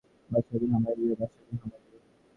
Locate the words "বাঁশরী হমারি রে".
0.31-1.15, 1.21-1.99